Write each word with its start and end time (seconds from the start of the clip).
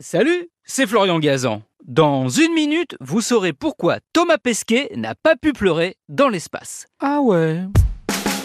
Salut, 0.00 0.48
c'est 0.64 0.88
Florian 0.88 1.20
Gazan. 1.20 1.62
Dans 1.84 2.28
une 2.28 2.52
minute, 2.52 2.96
vous 3.00 3.20
saurez 3.20 3.52
pourquoi 3.52 3.98
Thomas 4.12 4.38
Pesquet 4.38 4.90
n'a 4.96 5.14
pas 5.14 5.36
pu 5.36 5.52
pleurer 5.52 5.94
dans 6.08 6.28
l'espace. 6.28 6.88
Ah 6.98 7.20
ouais 7.20 7.60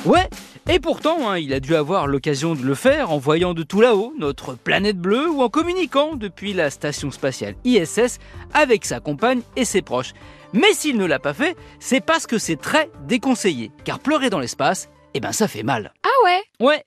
Ouais, 0.06 0.30
et 0.70 0.80
pourtant, 0.80 1.28
hein, 1.28 1.40
il 1.40 1.52
a 1.54 1.60
dû 1.60 1.74
avoir 1.74 2.06
l'occasion 2.06 2.54
de 2.54 2.62
le 2.62 2.76
faire 2.76 3.12
en 3.12 3.18
voyant 3.18 3.56
de 3.56 3.64
tout 3.64 3.82
là-haut 3.82 4.14
notre 4.20 4.54
planète 4.54 5.00
bleue 5.00 5.28
ou 5.28 5.42
en 5.42 5.50
communiquant 5.50 6.16
depuis 6.16 6.54
la 6.54 6.70
station 6.70 7.10
spatiale 7.10 7.56
ISS 7.64 8.20
avec 8.54 8.86
sa 8.86 9.00
compagne 9.00 9.42
et 9.56 9.66
ses 9.66 9.82
proches. 9.82 10.14
Mais 10.54 10.74
s'il 10.74 10.98
ne 10.98 11.06
l'a 11.06 11.18
pas 11.18 11.34
fait, 11.34 11.58
c'est 11.80 12.00
parce 12.06 12.28
que 12.28 12.38
c'est 12.38 12.62
très 12.62 12.92
déconseillé, 13.08 13.72
car 13.86 13.98
pleurer 13.98 14.30
dans 14.30 14.40
l'espace, 14.40 14.88
eh 15.16 15.20
ben 15.20 15.32
ça 15.32 15.48
fait 15.48 15.64
mal. 15.64 15.94
Ouais. 16.24 16.44
Ouais, 16.60 16.84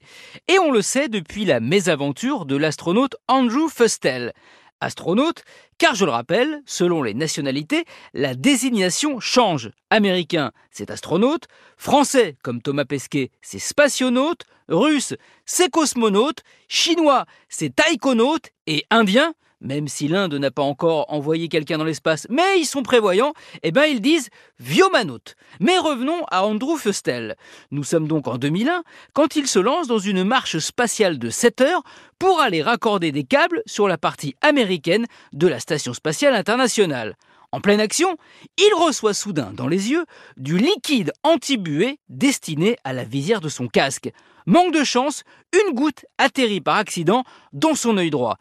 et 0.49 0.59
on 0.59 0.71
le 0.71 0.83
sait 0.83 1.09
depuis 1.09 1.45
la 1.45 1.61
mésaventure 1.61 2.45
de 2.45 2.57
l'astronaute 2.57 3.17
Andrew 3.29 3.69
Fustel. 3.69 4.33
Astronaute, 4.81 5.45
car 5.79 5.95
je 5.95 6.05
le 6.05 6.11
rappelle, 6.11 6.61
selon 6.67 7.03
les 7.03 7.15
nationalités, 7.15 7.85
la 8.15 8.35
désignation 8.35 9.21
change. 9.21 9.71
Américain, 9.91 10.51
c'est 10.71 10.91
astronaute, 10.91 11.45
français, 11.77 12.37
comme 12.43 12.61
Thomas 12.61 12.85
Pesquet, 12.85 13.31
c'est 13.43 13.61
spationaute, 13.61 14.43
russe, 14.69 15.15
c'est 15.47 15.71
cosmonaute, 15.71 16.43
chinois, 16.69 17.27
c'est 17.49 17.75
taïkonaute, 17.75 18.51
et 18.67 18.85
indien, 18.91 19.35
même 19.63 19.89
si 19.89 20.09
l'Inde 20.09 20.35
n'a 20.35 20.51
pas 20.51 20.63
encore 20.63 21.07
envoyé 21.09 21.49
quelqu'un 21.49 21.79
dans 21.79 21.85
l'espace, 21.85 22.27
mais 22.29 22.59
ils 22.59 22.67
sont 22.67 22.83
prévoyants, 22.83 23.33
eh 23.63 23.73
ben 23.73 23.85
ils 23.85 24.01
disent 24.01 24.29
viomanote. 24.59 25.37
Mais 25.61 25.79
revenons 25.79 26.25
à 26.31 26.45
Andrew 26.45 26.77
Fustel. 26.77 27.37
Nous 27.71 27.85
sommes 27.85 28.09
donc 28.09 28.29
en 28.29 28.37
2001 28.37 28.83
quand 29.15 29.37
il 29.37 29.47
se 29.47 29.59
lance 29.59 29.87
dans 29.87 29.99
une 29.99 30.25
marche 30.25 30.59
spatiale 30.59 31.19
de 31.19 31.31
7 31.31 31.61
heures 31.63 31.83
pour 32.19 32.41
aller 32.41 32.63
raccorder 32.63 33.13
des 33.13 33.25
câbles 33.25 33.63
sur 33.67 33.89
la 33.89 33.99
partie 33.99 34.35
américaine 34.43 35.07
de 35.33 35.47
la 35.47 35.61
station 35.61 35.95
spatiale 35.95 36.35
internationale. 36.35 37.17
En 37.55 37.61
pleine 37.61 37.81
action, 37.81 38.17
il 38.57 38.75
reçoit 38.75 39.13
soudain 39.13 39.53
dans 39.53 39.69
les 39.69 39.91
yeux 39.91 40.07
du 40.39 40.57
liquide 40.57 41.13
antibué 41.23 41.99
destiné 42.09 42.79
à 42.83 42.95
la 42.95 43.05
visière 43.05 43.43
de 43.43 43.51
son 43.51 43.69
casque. 43.69 44.11
Manque 44.47 44.73
de 44.73 44.85
chance, 44.85 45.23
une 45.53 45.75
goutte 45.75 46.07
atterrit 46.17 46.63
par 46.63 46.77
accident 46.77 47.25
dans 47.53 47.75
son 47.75 47.99
œil 47.99 48.11
droit. 48.11 48.39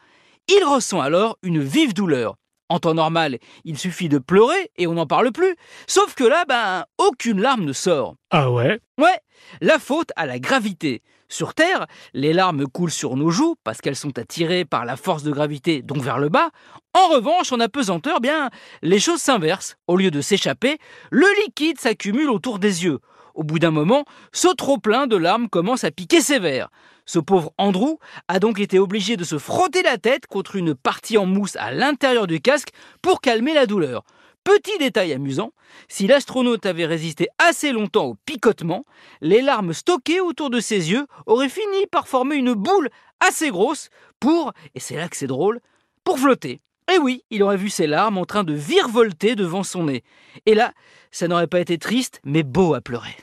Il 0.48 0.64
ressent 0.66 1.00
alors 1.00 1.38
une 1.44 1.62
vive 1.62 1.94
douleur. 1.94 2.36
En 2.70 2.80
temps 2.80 2.94
normal, 2.94 3.38
il 3.66 3.78
suffit 3.78 4.08
de 4.08 4.18
pleurer 4.18 4.72
et 4.78 4.88
on 4.88 4.94
n'en 4.94 5.06
parle 5.06 5.32
plus. 5.34 5.56
Sauf 5.88 6.16
que 6.16 6.24
là, 6.24 6.46
ben, 6.48 6.86
aucune 6.98 7.42
larme 7.42 7.66
ne 7.66 7.74
sort. 7.74 8.16
Ah 8.30 8.50
ouais? 8.50 8.80
Ouais, 8.98 9.20
la 9.60 9.78
faute 9.78 10.12
à 10.16 10.26
la 10.26 10.40
gravité. 10.40 11.02
Sur 11.28 11.54
Terre, 11.54 11.86
les 12.14 12.32
larmes 12.32 12.68
coulent 12.68 12.92
sur 12.92 13.18
nos 13.18 13.30
joues 13.30 13.56
parce 13.66 13.82
qu'elles 13.82 13.98
sont 13.98 14.18
attirées 14.18 14.64
par 14.64 14.86
la 14.86 14.96
force 14.96 15.24
de 15.24 15.32
gravité, 15.32 15.82
donc 15.82 16.02
vers 16.02 16.18
le 16.18 16.30
bas. 16.30 16.50
En 16.94 17.08
revanche, 17.08 17.52
en 17.52 17.60
apesanteur, 17.60 18.22
bien, 18.22 18.50
les 18.82 19.00
choses 19.00 19.22
s'inversent. 19.22 19.76
Au 19.88 19.98
lieu 19.98 20.12
de 20.12 20.22
s'échapper, 20.22 20.78
le 21.10 21.28
liquide 21.46 21.80
s'accumule 21.80 22.30
autour 22.30 22.60
des 22.60 22.86
yeux. 22.86 23.00
Au 23.34 23.44
bout 23.44 23.60
d'un 23.60 23.72
moment, 23.72 24.06
ce 24.32 24.48
trop-plein 24.48 25.08
de 25.08 25.16
larmes 25.16 25.50
commence 25.50 25.84
à 25.84 25.92
piquer 25.92 26.22
sévère. 26.22 26.70
Ce 27.06 27.20
pauvre 27.20 27.54
Andrew 27.58 27.98
a 28.28 28.40
donc 28.40 28.60
été 28.60 28.80
obligé 28.80 29.18
de 29.18 29.24
se 29.24 29.38
frotter 29.38 29.84
la 29.84 29.98
tête 29.98 30.28
contre 30.28 30.56
une 30.56 30.76
partie 30.76 31.18
en 31.18 31.26
mousse 31.26 31.56
à 31.56 31.72
l'intérieur 31.72 32.28
du 32.28 32.40
casque 32.42 32.70
pour 33.02 33.22
calmer 33.22 33.54
la 33.54 33.66
douleur. 33.66 34.04
Petit 34.44 34.78
détail 34.80 35.14
amusant, 35.14 35.52
si 35.88 36.08
l'astronaute 36.08 36.66
avait 36.66 36.86
résisté 36.86 37.28
assez 37.38 37.72
longtemps 37.72 38.06
au 38.06 38.16
picotement, 38.26 38.86
les 39.22 39.42
larmes 39.42 39.74
stockées 39.74 40.20
autour 40.20 40.50
de 40.50 40.60
ses 40.60 40.92
yeux 40.92 41.06
auraient 41.28 41.50
fini 41.50 41.86
par 41.92 42.08
former 42.08 42.38
une 42.38 42.54
boule 42.54 42.90
assez 43.20 43.50
grosse 43.50 43.90
pour, 44.20 44.52
et 44.74 44.80
c'est 44.80 44.96
là 44.96 45.08
que 45.10 45.18
c'est 45.18 45.28
drôle, 45.28 45.60
pour 46.04 46.18
flotter. 46.18 46.60
Et 46.94 46.98
oui, 46.98 47.24
il 47.30 47.44
aurait 47.44 47.58
vu 47.58 47.70
ses 47.70 47.88
larmes 47.88 48.18
en 48.18 48.26
train 48.26 48.44
de 48.44 48.54
virevolter 48.54 49.36
devant 49.36 49.64
son 49.64 49.86
nez. 49.86 50.04
Et 50.46 50.56
là, 50.56 50.74
ça 51.12 51.28
n'aurait 51.28 51.48
pas 51.48 51.60
été 51.60 51.78
triste, 51.78 52.22
mais 52.24 52.44
beau 52.44 52.74
à 52.74 52.82
pleurer. 52.82 53.16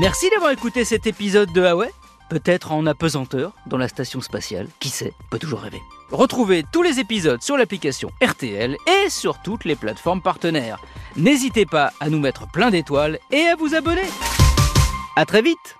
Merci 0.00 0.28
d'avoir 0.30 0.50
écouté 0.50 0.84
cet 0.84 1.06
épisode 1.06 1.52
de 1.52 1.60
Huawei. 1.60 1.90
Peut-être 2.28 2.72
en 2.72 2.86
apesanteur 2.86 3.54
dans 3.66 3.78
la 3.78 3.86
station 3.86 4.20
spatiale, 4.20 4.66
qui 4.80 4.88
sait, 4.88 5.12
peut 5.30 5.38
toujours 5.38 5.60
rêver. 5.60 5.80
Retrouvez 6.10 6.64
tous 6.72 6.82
les 6.82 6.98
épisodes 6.98 7.40
sur 7.40 7.56
l'application 7.56 8.10
RTL 8.20 8.76
et 8.86 9.08
sur 9.10 9.40
toutes 9.42 9.64
les 9.64 9.76
plateformes 9.76 10.22
partenaires. 10.22 10.80
N'hésitez 11.16 11.66
pas 11.66 11.92
à 12.00 12.10
nous 12.10 12.18
mettre 12.18 12.50
plein 12.50 12.70
d'étoiles 12.70 13.18
et 13.30 13.46
à 13.46 13.54
vous 13.54 13.74
abonner. 13.74 14.08
À 15.14 15.24
très 15.24 15.40
vite 15.42 15.76